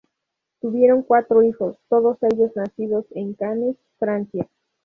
Tuvieron 0.61 1.03
cuatro 1.03 1.43
hijos, 1.43 1.77
todos 1.87 2.17
ellos 2.23 2.51
nacidos 2.55 3.05
en 3.11 3.35
Cannes, 3.35 3.77
Francia. 3.99 4.49